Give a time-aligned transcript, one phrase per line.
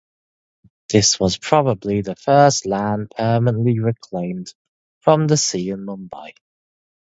[0.89, 4.51] This was probably the first land permanently reclaimed
[5.01, 6.31] from the sea in Mumbai.